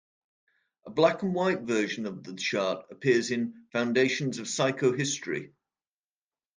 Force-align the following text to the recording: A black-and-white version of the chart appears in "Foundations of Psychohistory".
A 0.87 0.89
black-and-white 0.89 1.59
version 1.61 2.07
of 2.07 2.23
the 2.23 2.33
chart 2.33 2.87
appears 2.89 3.29
in 3.29 3.67
"Foundations 3.71 4.39
of 4.39 4.47
Psychohistory". 4.47 5.51